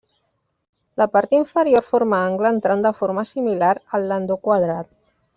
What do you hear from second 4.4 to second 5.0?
quadrat.